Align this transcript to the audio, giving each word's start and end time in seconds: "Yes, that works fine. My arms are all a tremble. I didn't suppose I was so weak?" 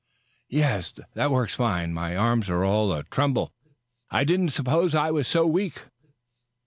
"Yes, 0.49 0.93
that 1.13 1.29
works 1.29 1.53
fine. 1.53 1.93
My 1.93 2.17
arms 2.17 2.49
are 2.49 2.65
all 2.65 2.91
a 2.91 3.03
tremble. 3.03 3.53
I 4.09 4.23
didn't 4.23 4.49
suppose 4.49 4.95
I 4.95 5.11
was 5.11 5.27
so 5.27 5.45
weak?" 5.45 5.83